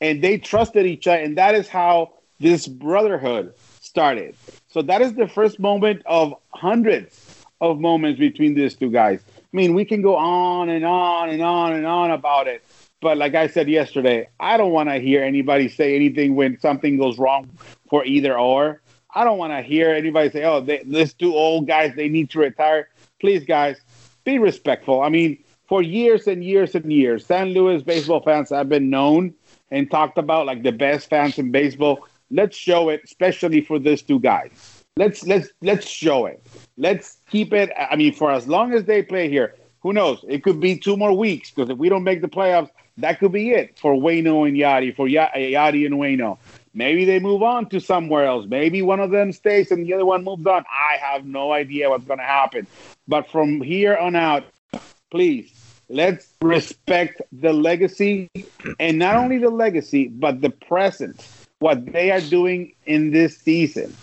and 0.00 0.22
they 0.22 0.38
trusted 0.38 0.86
each 0.86 1.06
other, 1.06 1.22
and 1.22 1.36
that 1.38 1.54
is 1.54 1.68
how 1.68 2.12
this 2.40 2.66
brotherhood 2.66 3.54
started. 3.80 4.34
So 4.68 4.82
that 4.82 5.00
is 5.00 5.14
the 5.14 5.28
first 5.28 5.58
moment 5.58 6.02
of 6.06 6.34
hundreds 6.50 7.44
of 7.60 7.80
moments 7.80 8.18
between 8.18 8.54
these 8.54 8.74
two 8.74 8.90
guys. 8.90 9.20
I 9.36 9.56
mean, 9.56 9.74
we 9.74 9.84
can 9.84 10.02
go 10.02 10.16
on 10.16 10.68
and 10.68 10.84
on 10.84 11.30
and 11.30 11.42
on 11.42 11.72
and 11.72 11.86
on 11.86 12.10
about 12.10 12.46
it. 12.46 12.62
But 13.00 13.16
like 13.16 13.34
I 13.34 13.46
said 13.46 13.68
yesterday, 13.68 14.28
I 14.40 14.56
don't 14.56 14.72
want 14.72 14.88
to 14.88 14.96
hear 14.96 15.22
anybody 15.22 15.68
say 15.68 15.94
anything 15.94 16.34
when 16.34 16.58
something 16.60 16.98
goes 16.98 17.18
wrong 17.18 17.48
for 17.88 18.04
either 18.04 18.38
or. 18.38 18.80
I 19.14 19.24
don't 19.24 19.38
want 19.38 19.52
to 19.52 19.62
hear 19.62 19.90
anybody 19.90 20.30
say, 20.30 20.44
"Oh, 20.44 20.60
they, 20.60 20.82
these 20.84 21.14
two 21.14 21.34
old 21.34 21.66
guys, 21.66 21.94
they 21.94 22.08
need 22.08 22.30
to 22.30 22.40
retire." 22.40 22.88
Please, 23.20 23.44
guys, 23.44 23.80
be 24.24 24.38
respectful. 24.38 25.00
I 25.00 25.08
mean, 25.08 25.42
for 25.68 25.82
years 25.82 26.26
and 26.26 26.44
years 26.44 26.74
and 26.74 26.92
years, 26.92 27.24
San 27.24 27.50
Luis 27.50 27.82
baseball 27.82 28.20
fans 28.20 28.50
have 28.50 28.68
been 28.68 28.90
known 28.90 29.34
and 29.70 29.90
talked 29.90 30.18
about 30.18 30.46
like 30.46 30.62
the 30.62 30.72
best 30.72 31.08
fans 31.08 31.38
in 31.38 31.50
baseball. 31.52 32.06
Let's 32.30 32.56
show 32.56 32.88
it, 32.90 33.02
especially 33.04 33.60
for 33.60 33.78
these 33.78 34.02
two 34.02 34.20
guys. 34.20 34.84
Let's 34.96 35.26
let's 35.26 35.48
let's 35.62 35.86
show 35.86 36.26
it. 36.26 36.44
Let's 36.76 37.18
keep 37.30 37.52
it. 37.52 37.70
I 37.78 37.96
mean, 37.96 38.12
for 38.12 38.30
as 38.30 38.48
long 38.48 38.74
as 38.74 38.84
they 38.84 39.02
play 39.02 39.28
here, 39.28 39.54
who 39.80 39.92
knows? 39.92 40.24
It 40.28 40.42
could 40.42 40.60
be 40.60 40.76
two 40.76 40.96
more 40.96 41.16
weeks 41.16 41.50
because 41.50 41.70
if 41.70 41.78
we 41.78 41.88
don't 41.88 42.04
make 42.04 42.20
the 42.20 42.28
playoffs, 42.28 42.70
that 42.98 43.18
could 43.18 43.32
be 43.32 43.50
it 43.50 43.78
for 43.78 43.94
Wayno 43.94 44.46
and 44.46 44.56
Yadi, 44.56 44.94
for 44.94 45.04
y- 45.04 45.32
Yadi 45.54 45.86
and 45.86 45.94
Wayno. 45.96 46.38
Maybe 46.74 47.04
they 47.04 47.18
move 47.18 47.42
on 47.42 47.68
to 47.70 47.80
somewhere 47.80 48.24
else. 48.24 48.46
Maybe 48.46 48.82
one 48.82 49.00
of 49.00 49.10
them 49.10 49.32
stays 49.32 49.70
and 49.70 49.86
the 49.86 49.94
other 49.94 50.06
one 50.06 50.24
moves 50.24 50.46
on. 50.46 50.64
I 50.70 50.96
have 50.98 51.24
no 51.24 51.52
idea 51.52 51.90
what's 51.90 52.04
going 52.04 52.18
to 52.18 52.24
happen. 52.24 52.66
But 53.06 53.30
from 53.30 53.60
here 53.60 53.96
on 53.96 54.14
out, 54.14 54.44
please, 55.10 55.50
let's 55.88 56.34
respect 56.42 57.22
the 57.32 57.52
legacy 57.52 58.28
and 58.78 58.98
not 58.98 59.16
only 59.16 59.38
the 59.38 59.50
legacy, 59.50 60.08
but 60.08 60.40
the 60.40 60.50
present, 60.50 61.26
what 61.58 61.84
they 61.86 62.10
are 62.10 62.20
doing 62.20 62.74
in 62.86 63.10
this 63.10 63.38
season. 63.38 63.94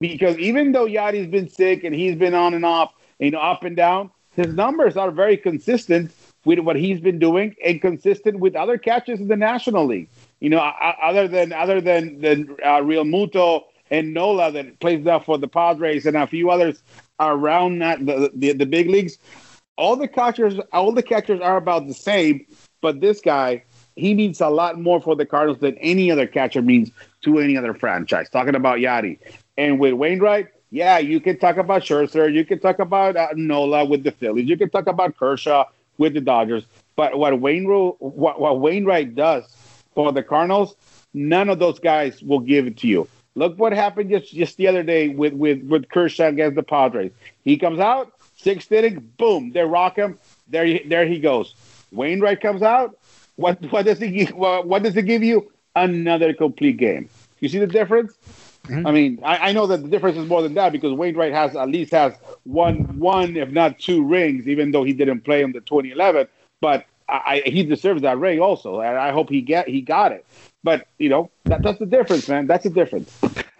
Because 0.00 0.36
even 0.38 0.72
though 0.72 0.86
Yadi's 0.86 1.28
been 1.28 1.48
sick 1.48 1.84
and 1.84 1.94
he's 1.94 2.16
been 2.16 2.34
on 2.34 2.54
and 2.54 2.64
off, 2.64 2.92
you 3.18 3.30
know, 3.30 3.40
up 3.40 3.64
and 3.64 3.76
down, 3.76 4.10
his 4.34 4.54
numbers 4.54 4.96
are 4.96 5.10
very 5.10 5.36
consistent 5.36 6.10
with 6.44 6.58
what 6.60 6.76
he's 6.76 7.00
been 7.00 7.18
doing 7.18 7.54
and 7.64 7.80
consistent 7.80 8.38
with 8.38 8.56
other 8.56 8.78
catches 8.78 9.20
in 9.20 9.28
the 9.28 9.36
National 9.36 9.86
League. 9.86 10.08
You 10.40 10.50
know, 10.50 10.58
other 10.58 11.28
than 11.28 11.52
other 11.52 11.80
than 11.80 12.20
than 12.20 12.56
uh, 12.64 12.80
Realmuto 12.80 13.64
and 13.90 14.14
Nola 14.14 14.50
that 14.52 14.80
plays 14.80 15.04
now 15.04 15.18
for 15.18 15.36
the 15.36 15.48
Padres 15.48 16.06
and 16.06 16.16
a 16.16 16.26
few 16.26 16.50
others 16.50 16.82
around 17.18 17.80
that, 17.80 18.04
the, 18.06 18.30
the 18.34 18.52
the 18.52 18.66
big 18.66 18.88
leagues. 18.88 19.18
All 19.76 19.96
the 19.96 20.08
catchers, 20.08 20.58
all 20.72 20.92
the 20.92 21.02
catchers 21.02 21.40
are 21.40 21.56
about 21.56 21.86
the 21.86 21.94
same, 21.94 22.44
but 22.82 23.00
this 23.00 23.20
guy, 23.20 23.64
he 23.96 24.12
means 24.12 24.40
a 24.40 24.48
lot 24.48 24.78
more 24.78 25.00
for 25.00 25.16
the 25.16 25.24
Cardinals 25.24 25.60
than 25.60 25.78
any 25.78 26.10
other 26.10 26.26
catcher 26.26 26.60
means 26.60 26.90
to 27.22 27.38
any 27.38 27.56
other 27.56 27.72
franchise. 27.72 28.28
Talking 28.28 28.54
about 28.54 28.78
Yadi 28.78 29.18
and 29.56 29.78
with 29.80 29.94
Wainwright, 29.94 30.48
yeah, 30.70 30.98
you 30.98 31.18
can 31.18 31.38
talk 31.38 31.56
about 31.56 31.82
Scherzer, 31.82 32.32
you 32.32 32.44
can 32.44 32.58
talk 32.58 32.78
about 32.78 33.16
uh, 33.16 33.28
Nola 33.34 33.84
with 33.84 34.04
the 34.04 34.12
Phillies, 34.12 34.48
you 34.48 34.56
can 34.56 34.70
talk 34.70 34.86
about 34.86 35.16
Kershaw 35.16 35.64
with 36.00 36.14
the 36.14 36.20
Dodgers. 36.20 36.64
But 36.96 37.16
what 37.18 37.38
Wainwright, 37.40 37.94
what, 38.00 38.40
what 38.40 38.60
Wainwright 38.60 39.14
does 39.14 39.44
for 39.94 40.10
the 40.10 40.24
Cardinals, 40.24 40.74
none 41.14 41.48
of 41.48 41.60
those 41.60 41.78
guys 41.78 42.20
will 42.22 42.40
give 42.40 42.66
it 42.66 42.76
to 42.78 42.88
you. 42.88 43.08
Look 43.36 43.56
what 43.58 43.72
happened 43.72 44.10
just, 44.10 44.34
just 44.34 44.56
the 44.56 44.66
other 44.66 44.82
day 44.82 45.10
with, 45.10 45.34
with, 45.34 45.62
with 45.62 45.88
Kershaw 45.88 46.26
against 46.26 46.56
the 46.56 46.64
Padres. 46.64 47.12
He 47.44 47.56
comes 47.56 47.78
out, 47.78 48.12
sixth 48.36 48.72
inning, 48.72 49.12
boom, 49.16 49.52
they 49.52 49.62
rock 49.62 49.94
him. 49.96 50.18
There, 50.48 50.64
he, 50.64 50.82
there 50.84 51.06
he 51.06 51.20
goes. 51.20 51.54
Wainwright 51.92 52.40
comes 52.40 52.62
out. 52.62 52.98
What, 53.36 53.62
what 53.70 53.86
does 53.86 54.00
he 54.00 54.24
what, 54.24 54.66
what 54.66 54.82
does 54.82 54.94
he 54.94 55.02
give 55.02 55.22
you? 55.22 55.50
another 55.76 56.34
complete 56.34 56.76
game. 56.76 57.08
You 57.40 57.48
see 57.48 57.58
the 57.58 57.66
difference? 57.66 58.12
Mhm. 58.68 58.86
I 58.86 58.92
mean, 58.92 59.20
I, 59.24 59.48
I 59.48 59.52
know 59.52 59.66
that 59.66 59.82
the 59.82 59.88
difference 59.88 60.16
is 60.16 60.28
more 60.28 60.42
than 60.42 60.54
that 60.54 60.72
because 60.72 60.92
Wainwright 60.92 61.32
has 61.32 61.56
at 61.56 61.68
least 61.68 61.92
has 61.92 62.14
one, 62.44 62.98
one 62.98 63.36
if 63.36 63.50
not 63.50 63.78
two 63.78 64.02
rings, 64.04 64.46
even 64.48 64.70
though 64.70 64.84
he 64.84 64.92
didn't 64.92 65.22
play 65.22 65.42
in 65.42 65.52
the 65.52 65.60
2011. 65.60 66.28
But 66.60 66.86
I, 67.08 67.42
I, 67.46 67.50
he 67.50 67.62
deserves 67.64 68.02
that 68.02 68.18
ring 68.18 68.40
also, 68.40 68.80
and 68.80 68.96
I 68.98 69.10
hope 69.12 69.30
he 69.30 69.40
get 69.40 69.68
he 69.68 69.80
got 69.80 70.12
it. 70.12 70.26
But 70.62 70.86
you 70.98 71.08
know, 71.08 71.30
that, 71.46 71.62
that's 71.62 71.78
the 71.78 71.86
difference, 71.86 72.28
man. 72.28 72.46
That's 72.46 72.64
the 72.64 72.70
difference. 72.70 73.10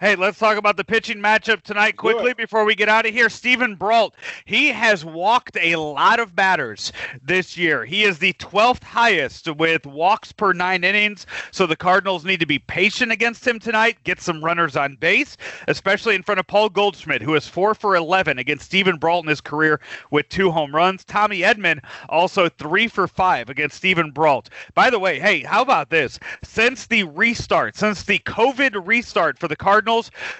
Hey, 0.01 0.15
let's 0.15 0.39
talk 0.39 0.57
about 0.57 0.77
the 0.77 0.83
pitching 0.83 1.19
matchup 1.19 1.61
tonight 1.61 1.95
quickly 1.95 2.33
before 2.33 2.65
we 2.65 2.73
get 2.73 2.89
out 2.89 3.05
of 3.05 3.13
here. 3.13 3.29
Steven 3.29 3.75
Brault, 3.75 4.15
he 4.45 4.69
has 4.69 5.05
walked 5.05 5.55
a 5.61 5.75
lot 5.75 6.19
of 6.19 6.35
batters 6.35 6.91
this 7.21 7.55
year. 7.55 7.85
He 7.85 8.03
is 8.03 8.17
the 8.17 8.33
12th 8.33 8.81
highest 8.81 9.47
with 9.57 9.85
walks 9.85 10.31
per 10.31 10.53
nine 10.53 10.83
innings. 10.83 11.27
So 11.51 11.67
the 11.67 11.75
Cardinals 11.75 12.25
need 12.25 12.39
to 12.39 12.47
be 12.47 12.57
patient 12.57 13.11
against 13.11 13.45
him 13.45 13.59
tonight, 13.59 14.03
get 14.03 14.19
some 14.19 14.43
runners 14.43 14.75
on 14.75 14.95
base, 14.95 15.37
especially 15.67 16.15
in 16.15 16.23
front 16.23 16.39
of 16.39 16.47
Paul 16.47 16.69
Goldschmidt, 16.69 17.21
who 17.21 17.35
is 17.35 17.47
four 17.47 17.75
for 17.75 17.95
11 17.95 18.39
against 18.39 18.65
Steven 18.65 18.97
Brault 18.97 19.23
in 19.23 19.29
his 19.29 19.39
career 19.39 19.79
with 20.09 20.27
two 20.29 20.49
home 20.49 20.75
runs. 20.75 21.03
Tommy 21.03 21.41
Edman, 21.41 21.79
also 22.09 22.49
three 22.49 22.87
for 22.87 23.07
five 23.07 23.49
against 23.49 23.77
Steven 23.77 24.09
Brault. 24.09 24.49
By 24.73 24.89
the 24.89 24.97
way, 24.97 25.19
hey, 25.19 25.41
how 25.41 25.61
about 25.61 25.91
this? 25.91 26.17
Since 26.43 26.87
the 26.87 27.03
restart, 27.03 27.75
since 27.77 28.01
the 28.01 28.17
COVID 28.17 28.87
restart 28.87 29.37
for 29.37 29.47
the 29.47 29.55
Cardinals, 29.55 29.90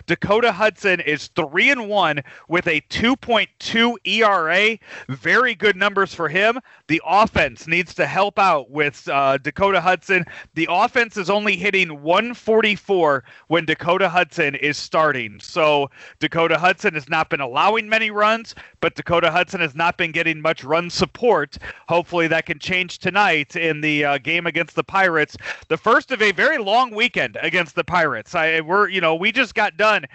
Dakota 0.08 0.51
Hudson 0.51 1.00
is 1.00 1.27
three 1.27 1.70
and 1.70 1.89
one 1.89 2.22
with 2.48 2.67
a 2.67 2.81
2.2 2.89 3.96
ERA. 4.05 4.77
Very 5.10 5.55
good 5.55 5.75
numbers 5.75 6.13
for 6.13 6.29
him. 6.29 6.60
The 6.88 7.01
offense 7.05 7.67
needs 7.67 7.93
to 7.96 8.05
help 8.05 8.39
out 8.39 8.70
with 8.70 9.08
uh, 9.08 9.38
Dakota 9.38 9.81
Hudson. 9.81 10.25
The 10.53 10.67
offense 10.70 11.17
is 11.17 11.29
only 11.29 11.58
hitting 11.58 12.01
144 12.01 13.24
when 13.48 13.65
Dakota 13.65 14.10
Hudson 14.10 14.55
is 14.55 14.77
starting. 14.77 15.39
So 15.41 15.89
Dakota 16.20 16.58
Hudson 16.58 16.93
has 16.93 17.10
not 17.10 17.29
been 17.29 17.41
allowing 17.41 17.89
many 17.89 18.12
runs, 18.12 18.55
but 18.79 18.96
Dakota 18.96 19.31
Hudson 19.31 19.60
has 19.62 19.75
not 19.75 19.98
been 19.98 20.12
getting 20.12 20.41
much 20.41 20.63
run 20.63 20.89
support. 20.89 21.58
Hopefully 21.88 22.27
that 22.27 22.46
can 22.46 22.60
change 22.60 23.00
tonight 23.00 23.55
in 23.55 23.81
the 23.81 24.05
uh, 24.05 24.17
game 24.17 24.48
against 24.48 24.75
the 24.75 24.84
Pirates. 24.84 25.36
The 25.67 25.77
first 25.77 26.12
of 26.12 26.22
a 26.22 26.31
very 26.31 26.58
long 26.58 26.93
weekend 26.93 27.38
against 27.41 27.75
the 27.75 27.84
Pirates. 27.84 28.36
I 28.36 28.62
we're 28.62 28.88
you 28.89 29.01
know 29.01 29.15
we 29.15 29.31
just 29.31 29.40
got 29.50 29.77
done 29.77 30.05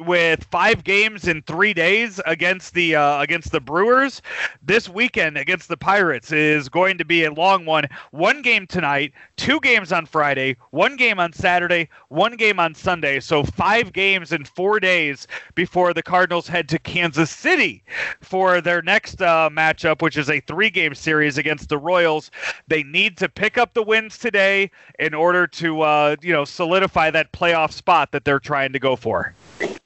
with 0.00 0.44
five 0.50 0.82
games 0.82 1.28
in 1.28 1.42
three 1.42 1.72
days 1.72 2.20
against 2.26 2.74
the 2.74 2.96
uh, 2.96 3.20
against 3.20 3.52
the 3.52 3.60
Brewers. 3.60 4.22
This 4.62 4.88
weekend 4.88 5.36
against 5.36 5.68
the 5.68 5.76
Pirates 5.76 6.32
is 6.32 6.68
going 6.68 6.98
to 6.98 7.04
be 7.04 7.24
a 7.24 7.32
long 7.32 7.64
one. 7.64 7.86
One 8.10 8.42
game 8.42 8.66
tonight, 8.66 9.12
two 9.36 9.60
games 9.60 9.92
on 9.92 10.06
Friday, 10.06 10.56
one 10.70 10.96
game 10.96 11.20
on 11.20 11.32
Saturday, 11.32 11.88
one 12.08 12.36
game 12.36 12.58
on 12.58 12.74
Sunday. 12.74 13.20
So 13.20 13.44
five 13.44 13.92
games 13.92 14.32
in 14.32 14.44
four 14.44 14.80
days 14.80 15.26
before 15.54 15.94
the 15.94 16.02
Cardinals 16.02 16.48
head 16.48 16.68
to 16.70 16.78
Kansas 16.78 17.30
City 17.30 17.84
for 18.20 18.60
their 18.60 18.82
next 18.82 19.20
uh, 19.20 19.50
matchup, 19.52 20.02
which 20.02 20.16
is 20.16 20.30
a 20.30 20.40
three-game 20.40 20.94
series 20.94 21.38
against 21.38 21.68
the 21.68 21.78
Royals. 21.78 22.30
They 22.68 22.82
need 22.82 23.16
to 23.18 23.28
pick 23.28 23.58
up 23.58 23.74
the 23.74 23.82
wins 23.82 24.18
today 24.18 24.70
in 24.98 25.14
order 25.14 25.46
to 25.46 25.82
uh, 25.82 26.16
you 26.22 26.32
know 26.32 26.44
solidify 26.44 27.10
that 27.10 27.32
playoff 27.32 27.72
spot 27.72 28.12
that 28.12 28.24
they're 28.24 28.40
trying 28.40 28.71
to 28.72 28.78
go 28.78 28.96
for. 28.96 29.34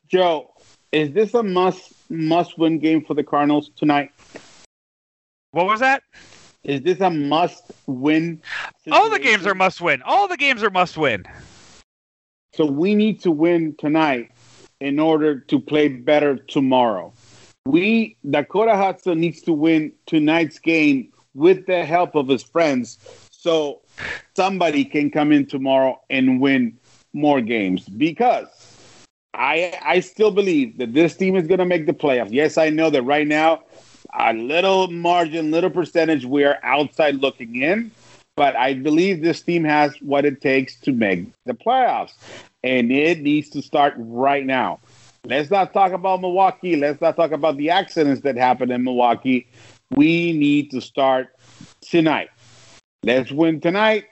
Joe, 0.08 0.52
is 0.92 1.12
this 1.12 1.34
a 1.34 1.42
must 1.42 1.92
must 2.10 2.58
win 2.58 2.78
game 2.78 3.04
for 3.04 3.14
the 3.14 3.24
Cardinals 3.24 3.70
tonight? 3.76 4.12
What 5.50 5.66
was 5.66 5.80
that? 5.80 6.02
Is 6.64 6.82
this 6.82 7.00
a 7.00 7.10
must 7.10 7.72
win? 7.86 8.42
All 8.90 9.10
the 9.10 9.18
games 9.18 9.46
are 9.46 9.54
must 9.54 9.80
win. 9.80 10.02
All 10.02 10.28
the 10.28 10.36
games 10.36 10.62
are 10.62 10.70
must 10.70 10.96
win. 10.96 11.24
So 12.54 12.66
we 12.66 12.94
need 12.94 13.20
to 13.20 13.30
win 13.30 13.74
tonight 13.78 14.32
in 14.80 14.98
order 14.98 15.40
to 15.40 15.60
play 15.60 15.88
better 15.88 16.36
tomorrow. 16.36 17.12
We 17.66 18.16
Dakota 18.28 18.76
Hudson 18.76 19.20
needs 19.20 19.42
to 19.42 19.52
win 19.52 19.92
tonight's 20.06 20.58
game 20.58 21.12
with 21.34 21.66
the 21.66 21.84
help 21.84 22.14
of 22.14 22.28
his 22.28 22.42
friends, 22.42 22.98
so 23.30 23.82
somebody 24.34 24.84
can 24.84 25.10
come 25.10 25.32
in 25.32 25.46
tomorrow 25.46 26.00
and 26.08 26.40
win 26.40 26.78
more 27.12 27.40
games. 27.40 27.88
Because 27.88 28.75
I 29.36 29.78
I 29.82 30.00
still 30.00 30.30
believe 30.30 30.78
that 30.78 30.94
this 30.94 31.16
team 31.16 31.36
is 31.36 31.46
going 31.46 31.58
to 31.58 31.64
make 31.64 31.86
the 31.86 31.92
playoffs. 31.92 32.32
Yes, 32.32 32.58
I 32.58 32.70
know 32.70 32.90
that 32.90 33.02
right 33.02 33.26
now 33.26 33.62
a 34.18 34.32
little 34.32 34.88
margin, 34.88 35.50
little 35.50 35.70
percentage, 35.70 36.24
we 36.24 36.44
are 36.44 36.58
outside 36.62 37.16
looking 37.16 37.56
in. 37.56 37.90
But 38.36 38.54
I 38.54 38.74
believe 38.74 39.22
this 39.22 39.40
team 39.40 39.64
has 39.64 39.96
what 40.02 40.26
it 40.26 40.42
takes 40.42 40.78
to 40.80 40.92
make 40.92 41.26
the 41.46 41.54
playoffs. 41.54 42.12
And 42.62 42.92
it 42.92 43.20
needs 43.20 43.48
to 43.50 43.62
start 43.62 43.94
right 43.96 44.44
now. 44.44 44.80
Let's 45.24 45.50
not 45.50 45.72
talk 45.72 45.92
about 45.92 46.20
Milwaukee. 46.20 46.76
Let's 46.76 47.00
not 47.00 47.16
talk 47.16 47.32
about 47.32 47.56
the 47.56 47.70
accidents 47.70 48.20
that 48.22 48.36
happened 48.36 48.70
in 48.72 48.84
Milwaukee. 48.84 49.46
We 49.90 50.32
need 50.32 50.70
to 50.72 50.80
start 50.80 51.34
tonight. 51.80 52.28
Let's 53.02 53.32
win 53.32 53.60
tonight, 53.60 54.04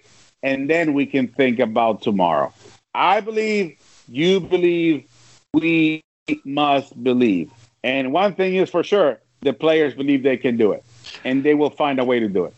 and 0.42 0.70
then 0.70 0.94
we 0.94 1.04
can 1.04 1.28
think 1.28 1.58
about 1.58 2.00
tomorrow. 2.00 2.52
I 2.94 3.20
believe, 3.20 3.76
you 4.08 4.40
believe, 4.40 5.04
we 5.54 6.02
must 6.44 7.02
believe. 7.02 7.50
And 7.82 8.12
one 8.12 8.34
thing 8.34 8.56
is 8.56 8.70
for 8.70 8.82
sure 8.82 9.20
the 9.40 9.52
players 9.52 9.94
believe 9.94 10.23
they 10.23 10.37
can 10.37 10.56
do 10.56 10.73
it, 10.73 10.84
and 11.25 11.44
they 11.44 11.54
will 11.54 11.70
find 11.70 12.00
a 12.00 12.04
way 12.04 12.18
to 12.18 12.28
do 12.28 12.44
it. 12.46 12.54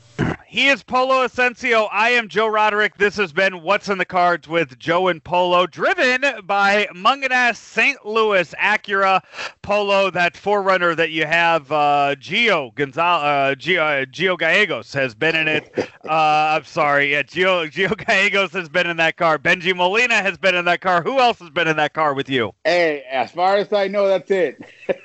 He 0.56 0.68
is 0.68 0.82
Polo 0.82 1.22
Asensio. 1.22 1.82
I 1.92 2.08
am 2.12 2.28
Joe 2.28 2.46
Roderick. 2.46 2.96
This 2.96 3.16
has 3.16 3.30
been 3.30 3.62
What's 3.62 3.90
in 3.90 3.98
the 3.98 4.06
Cards 4.06 4.48
with 4.48 4.78
Joe 4.78 5.08
and 5.08 5.22
Polo, 5.22 5.66
driven 5.66 6.24
by 6.44 6.88
Mungenast 6.94 7.56
St. 7.56 8.06
Louis 8.06 8.54
Acura 8.58 9.22
Polo, 9.60 10.10
that 10.12 10.32
4Runner 10.32 10.96
that 10.96 11.10
you 11.10 11.26
have. 11.26 11.70
Uh, 11.70 12.14
Gio 12.18 12.74
Gonzalez, 12.74 13.22
uh, 13.22 13.54
Gio, 13.58 13.80
uh, 13.80 14.06
Gio 14.06 14.38
Gallegos 14.38 14.94
has 14.94 15.14
been 15.14 15.36
in 15.36 15.46
it. 15.46 15.70
Uh, 15.76 16.56
I'm 16.56 16.64
sorry, 16.64 17.12
yeah, 17.12 17.22
Gio 17.22 17.70
Gio 17.70 17.94
Gallegos 18.06 18.52
has 18.52 18.70
been 18.70 18.86
in 18.86 18.96
that 18.96 19.18
car. 19.18 19.38
Benji 19.38 19.76
Molina 19.76 20.22
has 20.22 20.38
been 20.38 20.54
in 20.54 20.64
that 20.64 20.80
car. 20.80 21.02
Who 21.02 21.18
else 21.18 21.38
has 21.40 21.50
been 21.50 21.68
in 21.68 21.76
that 21.76 21.92
car 21.92 22.14
with 22.14 22.30
you? 22.30 22.54
Hey, 22.64 23.04
as 23.10 23.30
far 23.30 23.56
as 23.56 23.70
I 23.74 23.88
know, 23.88 24.08
that's 24.08 24.30
it. 24.30 24.56
hey, 24.86 25.04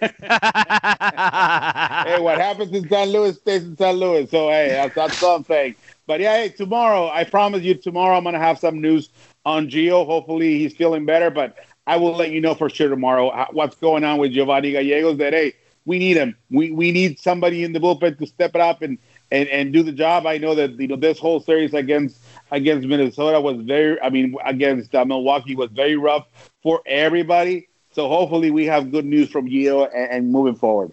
what 2.22 2.38
happens 2.38 2.72
in 2.72 2.88
St. 2.88 3.10
Louis 3.10 3.36
stays 3.36 3.63
in 3.65 3.75
San 3.75 3.96
Luis. 3.96 4.31
So 4.31 4.48
hey, 4.48 4.70
that's, 4.70 4.96
that's 4.96 5.17
something. 5.17 5.40
But 5.48 6.19
yeah, 6.19 6.38
hey, 6.38 6.50
tomorrow, 6.50 7.10
I 7.10 7.24
promise 7.24 7.63
you, 7.63 7.75
tomorrow 7.75 8.17
I'm 8.17 8.24
gonna 8.24 8.39
have 8.39 8.60
some 8.60 8.81
news 8.81 9.10
on 9.45 9.69
Gio. 9.69 10.05
Hopefully, 10.05 10.60
he's 10.60 10.74
feeling 10.74 11.05
better. 11.05 11.29
But 11.29 11.57
I 11.88 11.98
will 11.98 12.15
let 12.15 12.31
you 12.31 12.41
know 12.41 12.53
for 12.55 12.69
sure 12.69 12.89
tomorrow 12.89 13.48
what's 13.51 13.75
going 13.75 14.03
on 14.03 14.19
with 14.19 14.31
Giovanni 14.33 14.71
Gallegos. 14.71 15.17
That 15.17 15.33
hey, 15.33 15.53
we 15.86 16.00
need 16.00 16.17
him. 16.17 16.36
We 16.50 16.71
we 16.71 16.91
need 16.91 17.19
somebody 17.19 17.63
in 17.63 17.74
the 17.74 17.79
bullpen 17.79 18.17
to 18.19 18.27
step 18.27 18.55
it 18.55 18.62
up 18.62 18.81
and 18.81 18.98
and 19.31 19.48
and 19.50 19.74
do 19.74 19.83
the 19.83 19.91
job. 19.91 20.25
I 20.25 20.38
know 20.38 20.55
that 20.55 20.79
you 20.79 20.88
know 20.88 20.95
this 20.95 21.19
whole 21.19 21.39
series 21.39 21.74
against 21.74 22.21
against 22.51 22.88
Minnesota 22.88 23.39
was 23.41 23.57
very. 23.62 24.00
I 24.01 24.10
mean, 24.10 24.36
against 24.45 24.93
uh, 24.93 25.05
Milwaukee 25.05 25.55
was 25.55 25.71
very 25.71 25.95
rough 25.95 26.27
for 26.62 26.81
everybody. 26.86 27.67
So 27.93 28.07
hopefully 28.07 28.51
we 28.51 28.65
have 28.67 28.91
good 28.91 29.05
news 29.05 29.29
from 29.29 29.50
Gio 29.50 29.89
and, 29.93 30.12
and 30.12 30.31
moving 30.31 30.55
forward. 30.55 30.91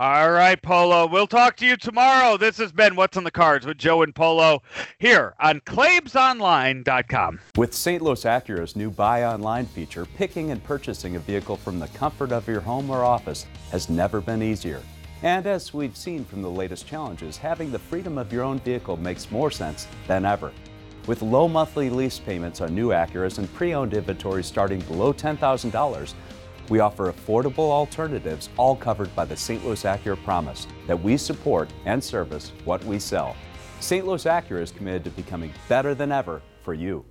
All 0.00 0.30
right, 0.30 0.60
Polo. 0.62 1.06
We'll 1.06 1.26
talk 1.26 1.56
to 1.56 1.66
you 1.66 1.76
tomorrow. 1.76 2.38
This 2.38 2.56
has 2.56 2.72
been 2.72 2.96
What's 2.96 3.18
on 3.18 3.24
the 3.24 3.30
Cards 3.30 3.66
with 3.66 3.76
Joe 3.76 4.00
and 4.00 4.14
Polo 4.14 4.62
here 4.98 5.34
on 5.38 5.60
ClaimsOnline.com. 5.60 7.38
With 7.58 7.74
St. 7.74 8.00
Louis 8.00 8.24
Acura's 8.24 8.74
new 8.74 8.90
Buy 8.90 9.24
Online 9.24 9.66
feature, 9.66 10.06
picking 10.16 10.52
and 10.52 10.64
purchasing 10.64 11.16
a 11.16 11.18
vehicle 11.18 11.58
from 11.58 11.78
the 11.78 11.88
comfort 11.88 12.32
of 12.32 12.48
your 12.48 12.62
home 12.62 12.88
or 12.88 13.04
office 13.04 13.44
has 13.72 13.90
never 13.90 14.22
been 14.22 14.42
easier. 14.42 14.80
And 15.22 15.46
as 15.46 15.74
we've 15.74 15.94
seen 15.94 16.24
from 16.24 16.40
the 16.40 16.50
latest 16.50 16.86
challenges, 16.86 17.36
having 17.36 17.70
the 17.70 17.78
freedom 17.78 18.16
of 18.16 18.32
your 18.32 18.42
own 18.42 18.58
vehicle 18.60 18.96
makes 18.96 19.30
more 19.30 19.50
sense 19.50 19.86
than 20.08 20.24
ever. 20.24 20.50
With 21.08 21.20
low 21.20 21.46
monthly 21.46 21.90
lease 21.90 22.18
payments 22.18 22.62
on 22.62 22.74
new 22.74 22.88
Acuras 22.88 23.36
and 23.36 23.52
pre 23.52 23.74
owned 23.74 23.92
inventory 23.92 24.44
starting 24.44 24.80
below 24.80 25.12
$10,000, 25.12 26.14
we 26.70 26.78
offer 26.78 27.12
affordable 27.12 27.70
alternatives, 27.70 28.48
all 28.56 28.74
covered 28.74 29.14
by 29.14 29.26
the 29.26 29.36
St. 29.36 29.62
Louis 29.62 29.82
Acura 29.82 30.16
promise 30.24 30.66
that 30.86 31.02
we 31.02 31.18
support 31.18 31.68
and 31.84 32.02
service 32.02 32.52
what 32.64 32.82
we 32.84 32.98
sell. 32.98 33.36
St. 33.80 34.06
Louis 34.06 34.24
Acura 34.24 34.62
is 34.62 34.70
committed 34.70 35.04
to 35.04 35.10
becoming 35.10 35.52
better 35.68 35.94
than 35.94 36.12
ever 36.12 36.40
for 36.62 36.72
you. 36.72 37.04